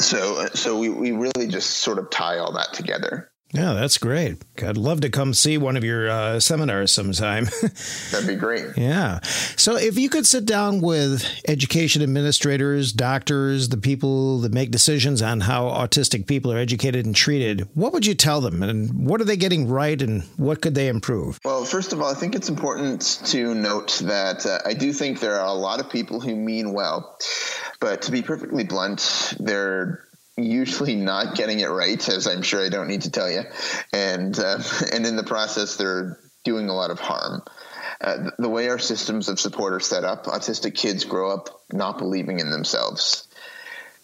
So, 0.00 0.46
so 0.54 0.78
we, 0.78 0.88
we 0.88 1.12
really 1.12 1.48
just 1.48 1.78
sort 1.78 1.98
of 1.98 2.10
tie 2.10 2.38
all 2.38 2.52
that 2.52 2.72
together. 2.74 3.30
Yeah, 3.52 3.74
that's 3.74 3.96
great. 3.96 4.42
I'd 4.60 4.76
love 4.76 5.00
to 5.02 5.08
come 5.08 5.32
see 5.32 5.56
one 5.56 5.76
of 5.76 5.84
your 5.84 6.10
uh, 6.10 6.40
seminars 6.40 6.92
sometime. 6.92 7.44
That'd 8.10 8.26
be 8.26 8.34
great. 8.34 8.76
Yeah. 8.76 9.20
So, 9.56 9.76
if 9.76 9.96
you 9.96 10.08
could 10.08 10.26
sit 10.26 10.46
down 10.46 10.80
with 10.80 11.24
education 11.46 12.02
administrators, 12.02 12.92
doctors, 12.92 13.68
the 13.68 13.76
people 13.76 14.40
that 14.40 14.52
make 14.52 14.72
decisions 14.72 15.22
on 15.22 15.40
how 15.40 15.66
autistic 15.66 16.26
people 16.26 16.52
are 16.52 16.58
educated 16.58 17.06
and 17.06 17.14
treated, 17.14 17.68
what 17.74 17.92
would 17.92 18.04
you 18.04 18.14
tell 18.14 18.40
them? 18.40 18.62
And 18.62 19.06
what 19.06 19.20
are 19.20 19.24
they 19.24 19.36
getting 19.36 19.68
right 19.68 20.00
and 20.02 20.24
what 20.36 20.60
could 20.60 20.74
they 20.74 20.88
improve? 20.88 21.38
Well, 21.44 21.64
first 21.64 21.92
of 21.92 22.02
all, 22.02 22.10
I 22.10 22.14
think 22.14 22.34
it's 22.34 22.48
important 22.48 23.20
to 23.26 23.54
note 23.54 24.00
that 24.04 24.44
uh, 24.44 24.58
I 24.66 24.74
do 24.74 24.92
think 24.92 25.20
there 25.20 25.38
are 25.38 25.46
a 25.46 25.52
lot 25.52 25.78
of 25.78 25.88
people 25.88 26.20
who 26.20 26.34
mean 26.34 26.72
well. 26.72 27.16
But 27.78 28.02
to 28.02 28.12
be 28.12 28.22
perfectly 28.22 28.64
blunt, 28.64 29.34
they're 29.38 30.02
usually 30.36 30.94
not 30.96 31.34
getting 31.34 31.60
it 31.60 31.66
right, 31.66 32.08
as 32.08 32.26
I'm 32.26 32.42
sure 32.42 32.64
I 32.64 32.68
don't 32.68 32.88
need 32.88 33.02
to 33.02 33.10
tell 33.10 33.30
you, 33.30 33.42
and 33.92 34.38
uh, 34.38 34.58
and 34.92 35.06
in 35.06 35.16
the 35.16 35.24
process 35.24 35.76
they're 35.76 36.18
doing 36.44 36.68
a 36.68 36.74
lot 36.74 36.90
of 36.90 37.00
harm. 37.00 37.42
Uh, 38.00 38.30
the 38.38 38.48
way 38.48 38.68
our 38.68 38.78
systems 38.78 39.28
of 39.28 39.40
support 39.40 39.72
are 39.72 39.80
set 39.80 40.04
up, 40.04 40.26
autistic 40.26 40.74
kids 40.74 41.04
grow 41.04 41.32
up 41.32 41.62
not 41.72 41.98
believing 41.98 42.40
in 42.40 42.50
themselves. 42.50 43.26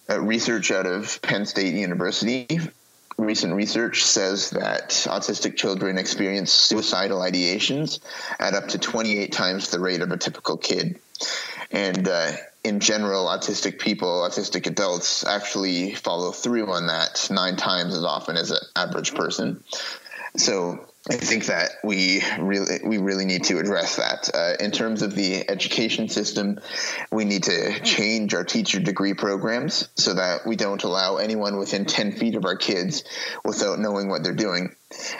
Uh, 0.09 0.19
research 0.21 0.71
out 0.71 0.87
of 0.87 1.21
Penn 1.23 1.45
State 1.47 1.75
University, 1.75 2.59
recent 3.19 3.55
research 3.55 4.03
says 4.03 4.51
that 4.51 4.91
autistic 4.91 5.57
children 5.57 5.99
experience 5.99 6.53
suicidal 6.53 7.21
ideations 7.21 8.01
at 8.41 8.55
up 8.55 8.69
to 8.69 8.79
28 8.79 9.31
times 9.31 9.71
the 9.71 9.79
rate 9.79 10.01
of 10.01 10.11
a 10.11 10.17
typical 10.17 10.57
kid. 10.57 10.99
And 11.71 12.09
uh, 12.09 12.33
in 12.65 12.81
general, 12.81 13.27
autistic 13.27 13.79
people, 13.81 14.23
autistic 14.23 14.67
adults 14.67 15.25
actually 15.25 15.95
follow 15.95 16.31
through 16.31 16.73
on 16.73 16.87
that 16.87 17.29
nine 17.31 17.57
times 17.57 17.95
as 17.95 18.05
often 18.05 18.37
as 18.37 18.51
an 18.51 18.59
average 18.77 19.15
person. 19.15 19.65
So 20.37 20.87
I 21.11 21.17
think 21.17 21.47
that 21.47 21.71
we 21.83 22.23
really 22.39 22.79
we 22.85 22.99
really 22.99 23.25
need 23.25 23.45
to 23.45 23.59
address 23.59 23.97
that. 23.97 24.31
Uh, 24.33 24.55
in 24.61 24.71
terms 24.71 25.03
of 25.03 25.17
the 25.17 25.49
education 25.51 26.09
system, 26.09 26.61
we 27.11 27.25
need 27.25 27.43
to 27.45 27.81
change 27.81 28.35
our 28.35 28.45
teacher 28.45 28.79
degree 28.79 29.13
programs 29.13 29.89
so 29.97 30.15
that 30.15 30.47
we 30.47 30.55
don't 30.55 30.85
allow 30.85 31.17
anyone 31.17 31.59
within 31.59 31.87
ten 31.87 32.13
feet 32.13 32.37
of 32.37 32.45
our 32.45 32.57
kids 32.57 33.03
without 33.45 33.81
knowing 33.81 34.09
what 34.09 34.23
they're 34.23 34.33
doing 34.33 34.77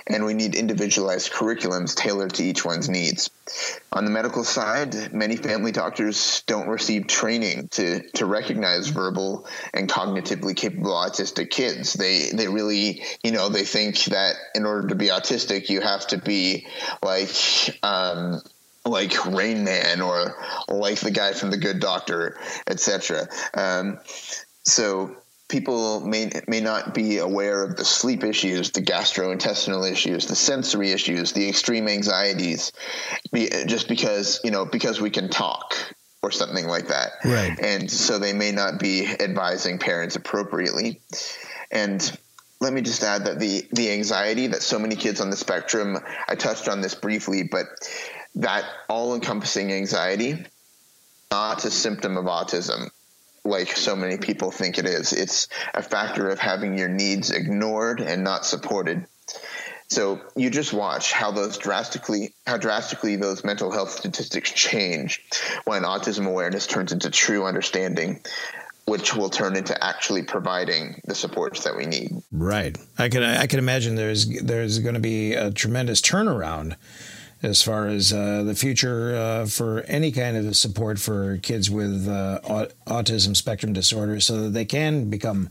and 0.07 0.25
we 0.25 0.35
need 0.35 0.55
individualized 0.55 1.33
curriculums 1.33 1.95
tailored 1.95 2.35
to 2.35 2.45
each 2.45 2.65
one's 2.65 2.89
needs. 2.89 3.31
On 3.93 4.05
the 4.05 4.11
medical 4.11 4.45
side, 4.45 5.13
many 5.13 5.37
family 5.37 5.73
doctors 5.73 6.43
don't 6.47 6.69
receive 6.69 7.07
training 7.07 7.69
to, 7.73 8.03
to 8.13 8.27
recognize 8.27 8.89
verbal 8.89 9.47
and 9.75 9.89
cognitively 9.89 10.57
capable 10.57 10.93
autistic 10.93 11.51
kids. 11.51 11.93
They 11.93 12.31
they 12.33 12.49
really, 12.49 13.03
you 13.23 13.33
know, 13.33 13.49
they 13.49 13.65
think 13.65 14.05
that 14.07 14.37
in 14.55 14.65
order 14.65 14.89
to 14.89 14.95
be 14.95 15.09
autistic, 15.09 15.69
you 15.73 15.81
have 15.81 16.07
to 16.09 16.19
be 16.19 16.67
like 17.03 17.35
um, 17.83 18.41
like 18.85 19.25
Rain 19.27 19.65
Man 19.65 20.01
or 20.01 20.37
like 20.69 21.01
the 21.01 21.11
guy 21.11 21.33
from 21.33 21.51
The 21.51 21.57
Good 21.57 21.81
Doctor, 21.81 22.39
etc. 22.67 23.29
Um, 23.55 23.99
so 24.65 25.17
people 25.49 26.01
may 26.01 26.31
may 26.49 26.61
not 26.61 26.95
be 26.95 27.19
aware 27.19 27.63
of 27.63 27.77
the 27.77 27.85
sleep 27.85 28.25
issues, 28.25 28.71
the 28.71 28.83
gastrointestinal 28.83 29.91
issues, 29.91 30.27
the 30.27 30.37
sensory 30.37 30.93
issues, 30.93 31.33
the 31.33 31.49
extreme 31.49 31.89
anxieties, 31.89 32.73
just 33.67 33.89
because 33.89 34.41
you 34.45 34.51
know 34.51 34.65
because 34.65 35.01
we 35.01 35.11
can 35.11 35.29
talk 35.29 35.75
or 36.23 36.31
something 36.31 36.67
like 36.67 36.89
that. 36.89 37.13
Right. 37.25 37.59
And 37.61 37.91
so 37.91 38.19
they 38.19 38.33
may 38.33 38.53
not 38.53 38.79
be 38.79 39.07
advising 39.07 39.79
parents 39.79 40.15
appropriately. 40.15 41.01
And 41.71 42.17
let 42.63 42.73
me 42.73 42.81
just 42.81 43.03
add 43.03 43.25
that 43.25 43.41
the 43.41 43.67
the 43.73 43.91
anxiety 43.91 44.47
that 44.47 44.63
so 44.63 44.79
many 44.79 44.95
kids 44.95 45.21
on 45.21 45.31
the 45.31 45.37
spectrum, 45.37 45.99
I 46.29 46.37
touched 46.37 46.69
on 46.69 46.81
this 46.81 46.95
briefly, 46.95 47.43
but 47.43 47.67
that 48.37 48.65
all 48.89 49.15
encompassing 49.17 49.73
anxiety 49.73 50.47
not 51.33 51.65
a 51.65 51.71
symptom 51.71 52.17
of 52.17 52.27
autism 52.27 52.89
like 53.45 53.77
so 53.77 53.97
many 53.97 54.17
people 54.17 54.53
think 54.53 54.79
it 54.79 54.87
is. 54.87 55.13
It's 55.13 55.49
a 55.75 55.83
factor 55.83 56.29
of 56.29 56.39
having 56.39 56.79
your 56.79 56.89
needs 56.89 57.33
ignored 57.33 58.01
and 58.01 58.23
not 58.23 58.47
supported. 58.47 59.07
So 59.89 60.21
you 60.37 60.49
just 60.49 60.73
watch 60.73 61.13
how 61.13 61.33
those 61.33 61.59
drastically 61.59 62.33
how 62.47 62.59
drastically 62.59 63.17
those 63.17 63.45
mental 63.45 63.73
health 63.73 63.91
statistics 63.91 64.53
change 64.53 65.25
when 65.65 65.83
autism 65.83 66.27
awareness 66.29 66.69
turns 66.69 66.93
into 66.93 67.11
true 67.11 67.45
understanding 67.45 68.21
which 68.87 69.15
will 69.15 69.31
turn 69.31 69.57
into 69.57 69.83
actually 69.85 70.23
providing 70.23 71.01
the 71.05 71.15
supports 71.15 71.65
that 71.65 71.77
we 71.77 71.87
need. 71.87 72.11
Right. 72.31 72.77
I 72.99 73.09
can 73.09 73.23
I 73.23 73.47
can 73.47 73.59
imagine 73.59 73.95
there's 73.95 74.27
there's 74.41 74.79
going 74.81 74.95
to 74.95 75.01
be 75.01 75.35
a 75.35 75.51
tremendous 75.51 76.01
turnaround 76.01 76.77
as 77.43 77.61
far 77.63 77.89
as 77.89 78.13
uh, 78.13 78.45
the 78.45 78.55
future 78.55 79.17
uh, 79.17 79.47
for 79.47 79.81
any 79.83 80.13
kind 80.13 80.37
of 80.37 80.57
support 80.57 80.99
for 80.99 81.39
kids 81.39 81.71
with 81.71 82.09
uh, 82.09 82.39
autism 82.87 83.37
spectrum 83.37 83.73
disorder 83.73 84.21
so 84.21 84.43
that 84.43 84.51
they 84.51 84.65
can 84.65 85.11
become 85.11 85.51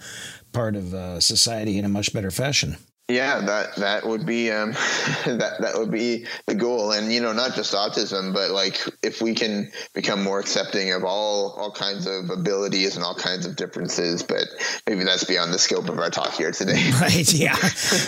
part 0.53 0.75
of 0.75 0.93
uh, 0.93 1.19
society 1.19 1.77
in 1.77 1.85
a 1.85 1.89
much 1.89 2.13
better 2.13 2.31
fashion. 2.31 2.77
Yeah, 3.11 3.41
that 3.41 3.75
that 3.75 4.05
would 4.05 4.25
be 4.25 4.51
um, 4.51 4.71
that 5.25 5.57
that 5.59 5.73
would 5.75 5.91
be 5.91 6.25
the 6.45 6.55
goal, 6.55 6.91
and 6.91 7.11
you 7.11 7.19
know, 7.19 7.33
not 7.33 7.55
just 7.55 7.73
autism, 7.73 8.33
but 8.33 8.51
like 8.51 8.79
if 9.03 9.21
we 9.21 9.35
can 9.35 9.71
become 9.93 10.23
more 10.23 10.39
accepting 10.39 10.93
of 10.93 11.03
all 11.03 11.51
all 11.57 11.71
kinds 11.71 12.07
of 12.07 12.29
abilities 12.29 12.95
and 12.95 13.03
all 13.03 13.15
kinds 13.15 13.45
of 13.45 13.55
differences. 13.55 14.23
But 14.23 14.45
maybe 14.87 15.03
that's 15.03 15.25
beyond 15.25 15.53
the 15.53 15.59
scope 15.59 15.89
of 15.89 15.99
our 15.99 16.09
talk 16.09 16.33
here 16.33 16.51
today. 16.51 16.89
Right? 17.01 17.33
Yeah, 17.33 17.55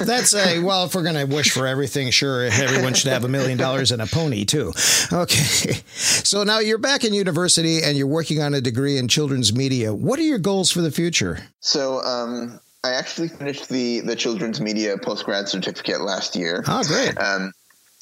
that's 0.05 0.36
a 0.36 0.60
well. 0.60 0.86
If 0.86 0.95
we're 0.95 1.03
gonna 1.03 1.25
wish 1.25 1.51
for 1.51 1.65
everything, 1.65 2.12
sure, 2.12 2.43
everyone 2.43 2.93
should 2.93 3.12
have 3.12 3.24
a 3.24 3.27
million 3.27 3.57
dollars 3.57 3.91
and 3.91 4.01
a 4.01 4.05
pony 4.05 4.45
too. 4.45 4.72
Okay, 5.12 5.81
so 5.95 6.43
now 6.43 6.60
you're 6.60 6.77
back 6.77 7.03
in 7.03 7.13
university 7.13 7.81
and 7.81 7.98
you're 7.98 8.07
working 8.07 8.41
on 8.41 8.53
a 8.53 8.62
degree 8.62 8.98
in 8.98 9.07
children's 9.07 9.53
media. 9.53 9.93
What 9.93 10.19
are 10.19 10.24
your 10.24 10.38
goals 10.38 10.72
for 10.72 10.81
the 10.81 10.91
future? 10.91 11.39
So, 11.60 12.01
um, 12.03 12.60
I 12.84 12.94
actually 12.94 13.30
finished 13.30 13.70
the 13.70 14.02
the 14.02 14.16
children's 14.16 14.60
media 14.60 14.98
post 14.98 15.25
grad 15.25 15.48
certificate 15.48 16.02
last 16.02 16.36
year. 16.36 16.63
Oh, 16.68 16.84
great! 16.84 17.18
Um, 17.18 17.54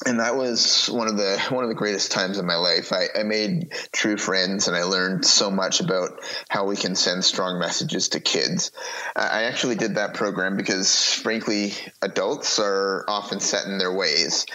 and 0.06 0.18
that 0.20 0.36
was 0.36 0.86
one 0.86 1.08
of 1.08 1.16
the 1.16 1.38
one 1.50 1.64
of 1.64 1.68
the 1.68 1.76
greatest 1.76 2.10
times 2.10 2.38
of 2.38 2.44
my 2.44 2.56
life. 2.56 2.92
I, 2.92 3.06
I, 3.16 3.22
made 3.22 3.72
true 3.92 4.16
friends, 4.16 4.68
and 4.68 4.76
I 4.76 4.82
learned 4.82 5.24
so 5.24 5.50
much 5.50 5.80
about 5.80 6.20
how 6.48 6.66
we 6.66 6.76
can 6.76 6.96
send 6.96 7.24
strong 7.24 7.58
messages 7.58 8.08
to 8.10 8.20
kids. 8.20 8.72
I 9.14 9.44
actually 9.44 9.76
did 9.76 9.94
that 9.96 10.14
program 10.14 10.56
because, 10.56 11.14
frankly, 11.14 11.74
adults 12.00 12.58
are 12.58 13.04
often 13.08 13.40
set 13.40 13.66
in 13.66 13.78
their 13.78 13.92
ways. 13.92 14.46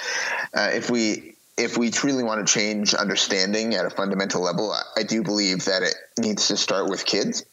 Uh, 0.54 0.72
if 0.74 0.90
we 0.90 1.36
if 1.58 1.78
we 1.78 1.90
truly 1.90 2.24
want 2.24 2.46
to 2.46 2.54
change 2.54 2.94
understanding 2.94 3.74
at 3.74 3.86
a 3.86 3.90
fundamental 3.90 4.42
level, 4.42 4.76
I 4.96 5.04
do 5.04 5.24
believe 5.24 5.66
that 5.66 5.82
it 5.82 5.96
needs 6.20 6.50
to 6.50 6.58
start 6.58 6.90
with 6.90 7.06
kids. 7.06 7.44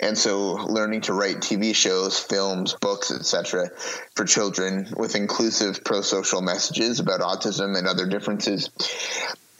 And 0.00 0.16
so 0.16 0.54
learning 0.54 1.02
to 1.02 1.12
write 1.12 1.36
TV 1.36 1.74
shows, 1.74 2.18
films, 2.18 2.74
books, 2.80 3.10
etc. 3.10 3.70
for 4.14 4.24
children 4.24 4.88
with 4.96 5.14
inclusive 5.14 5.84
pro-social 5.84 6.42
messages 6.42 7.00
about 7.00 7.20
autism 7.20 7.76
and 7.76 7.86
other 7.86 8.06
differences 8.06 8.70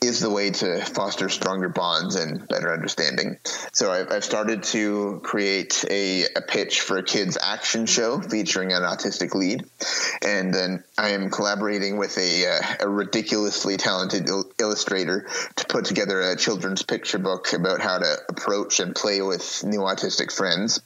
is 0.03 0.21
the 0.21 0.31
way 0.31 0.51
to 0.51 0.85
foster 0.85 1.29
stronger 1.29 1.69
bonds 1.69 2.17
and 2.17 2.47
better 2.49 2.73
understanding. 2.73 3.39
So 3.73 3.91
I've, 3.93 4.11
I've 4.11 4.25
started 4.25 4.65
to 4.65 5.21
create 5.23 5.85
a, 5.89 6.25
a, 6.37 6.43
pitch 6.43 6.81
for 6.81 6.99
a 6.99 7.03
kids 7.03 7.39
action 7.41 7.87
show 7.87 8.21
featuring 8.21 8.73
an 8.73 8.83
autistic 8.83 9.35
lead, 9.35 9.65
and 10.23 10.53
then 10.53 10.85
I 10.99 11.11
am 11.11 11.31
collaborating 11.31 11.97
with 11.97 12.19
a, 12.19 12.47
uh, 12.47 12.61
a 12.81 12.89
ridiculously 12.89 13.77
talented 13.77 14.29
il- 14.29 14.51
illustrator 14.59 15.29
to 15.57 15.67
put 15.67 15.85
together 15.85 16.21
a 16.21 16.37
children's 16.37 16.83
picture 16.83 17.19
book 17.19 17.53
about 17.53 17.81
how 17.81 17.99
to 17.99 18.17
approach 18.29 18.81
and 18.81 18.95
play 18.95 19.23
with 19.23 19.65
new 19.65 19.81
autistic 19.81 20.33
friends. 20.33 20.81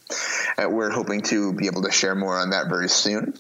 Uh, 0.59 0.69
we're 0.69 0.91
hoping 0.91 1.23
to 1.23 1.53
be 1.53 1.67
able 1.67 1.83
to 1.83 1.91
share 1.91 2.15
more 2.15 2.37
on 2.37 2.51
that 2.51 2.69
very 2.69 2.89
soon. 2.89 3.35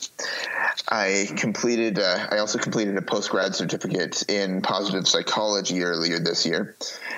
I 0.88 1.28
completed. 1.36 1.98
Uh, 1.98 2.28
I 2.30 2.38
also 2.38 2.58
completed 2.58 2.96
a 2.96 3.02
post 3.02 3.30
grad 3.30 3.54
certificate 3.54 4.22
in 4.28 4.62
positive 4.62 5.08
psychology 5.08 5.65
earlier 5.72 6.18
this 6.18 6.46
year, 6.46 6.76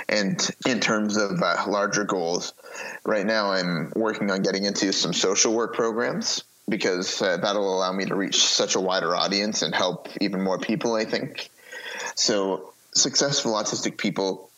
and 0.08 0.48
in 0.66 0.80
terms 0.80 1.16
of 1.16 1.42
uh, 1.42 1.64
larger 1.68 2.04
goals, 2.04 2.54
right 3.04 3.26
now 3.26 3.52
I'm 3.52 3.92
working 3.94 4.30
on 4.30 4.42
getting 4.42 4.64
into 4.64 4.92
some 4.92 5.12
social 5.12 5.54
work 5.54 5.74
programs 5.74 6.44
because 6.68 7.20
uh, 7.22 7.36
that'll 7.38 7.76
allow 7.76 7.92
me 7.92 8.04
to 8.06 8.14
reach 8.14 8.44
such 8.44 8.74
a 8.74 8.80
wider 8.80 9.14
audience 9.14 9.62
and 9.62 9.74
help 9.74 10.08
even 10.20 10.42
more 10.42 10.58
people. 10.58 10.94
I 10.94 11.04
think 11.04 11.50
so. 12.14 12.72
Successful 12.94 13.52
autistic 13.52 13.96
people 13.96 14.50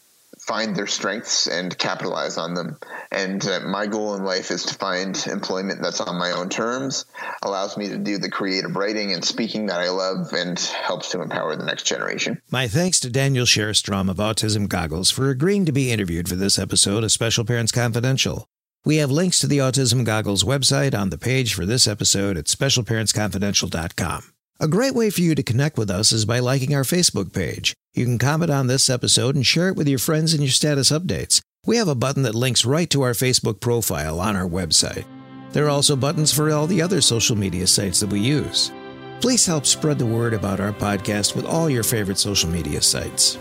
find 0.50 0.74
their 0.74 0.88
strengths 0.88 1.46
and 1.46 1.78
capitalize 1.78 2.36
on 2.36 2.54
them. 2.54 2.76
And 3.12 3.46
uh, 3.46 3.60
my 3.60 3.86
goal 3.86 4.16
in 4.16 4.24
life 4.24 4.50
is 4.50 4.64
to 4.64 4.74
find 4.74 5.16
employment 5.28 5.80
that's 5.80 6.00
on 6.00 6.18
my 6.18 6.32
own 6.32 6.48
terms, 6.48 7.04
allows 7.44 7.76
me 7.76 7.88
to 7.88 7.96
do 7.96 8.18
the 8.18 8.28
creative 8.28 8.74
writing 8.74 9.12
and 9.12 9.24
speaking 9.24 9.66
that 9.66 9.78
I 9.80 9.90
love, 9.90 10.32
and 10.32 10.58
helps 10.58 11.10
to 11.10 11.22
empower 11.22 11.54
the 11.54 11.64
next 11.64 11.84
generation. 11.84 12.42
My 12.50 12.66
thanks 12.66 12.98
to 13.00 13.10
Daniel 13.10 13.46
Share-Strom 13.46 14.08
of 14.08 14.16
Autism 14.16 14.68
Goggles 14.68 15.08
for 15.08 15.30
agreeing 15.30 15.66
to 15.66 15.72
be 15.72 15.92
interviewed 15.92 16.28
for 16.28 16.34
this 16.34 16.58
episode 16.58 17.04
of 17.04 17.12
Special 17.12 17.44
Parents 17.44 17.70
Confidential. 17.70 18.48
We 18.84 18.96
have 18.96 19.12
links 19.12 19.38
to 19.40 19.46
the 19.46 19.58
Autism 19.58 20.04
Goggles 20.04 20.42
website 20.42 20.98
on 20.98 21.10
the 21.10 21.18
page 21.18 21.54
for 21.54 21.64
this 21.64 21.86
episode 21.86 22.36
at 22.36 22.46
specialparentsconfidential.com. 22.46 24.22
A 24.58 24.66
great 24.66 24.94
way 24.96 25.10
for 25.10 25.20
you 25.20 25.36
to 25.36 25.44
connect 25.44 25.78
with 25.78 25.90
us 25.90 26.10
is 26.10 26.24
by 26.24 26.40
liking 26.40 26.74
our 26.74 26.82
Facebook 26.82 27.32
page. 27.32 27.72
You 27.92 28.04
can 28.04 28.18
comment 28.18 28.52
on 28.52 28.68
this 28.68 28.88
episode 28.88 29.34
and 29.34 29.44
share 29.44 29.68
it 29.68 29.76
with 29.76 29.88
your 29.88 29.98
friends 29.98 30.32
in 30.32 30.40
your 30.40 30.50
status 30.50 30.92
updates. 30.92 31.40
We 31.66 31.76
have 31.76 31.88
a 31.88 31.94
button 31.96 32.22
that 32.22 32.36
links 32.36 32.64
right 32.64 32.88
to 32.90 33.02
our 33.02 33.12
Facebook 33.12 33.60
profile 33.60 34.20
on 34.20 34.36
our 34.36 34.48
website. 34.48 35.04
There 35.50 35.66
are 35.66 35.70
also 35.70 35.96
buttons 35.96 36.32
for 36.32 36.52
all 36.52 36.68
the 36.68 36.80
other 36.80 37.00
social 37.00 37.36
media 37.36 37.66
sites 37.66 37.98
that 38.00 38.10
we 38.10 38.20
use. 38.20 38.70
Please 39.20 39.44
help 39.44 39.66
spread 39.66 39.98
the 39.98 40.06
word 40.06 40.34
about 40.34 40.60
our 40.60 40.72
podcast 40.72 41.34
with 41.34 41.44
all 41.44 41.68
your 41.68 41.82
favorite 41.82 42.18
social 42.18 42.48
media 42.48 42.80
sites. 42.80 43.38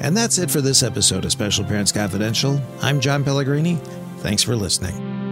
And 0.00 0.16
that's 0.16 0.38
it 0.38 0.50
for 0.50 0.62
this 0.62 0.82
episode 0.82 1.26
of 1.26 1.32
Special 1.32 1.64
Parents 1.64 1.92
Confidential. 1.92 2.60
I'm 2.80 3.00
John 3.00 3.22
Pellegrini. 3.22 3.76
Thanks 4.20 4.42
for 4.42 4.56
listening. 4.56 5.23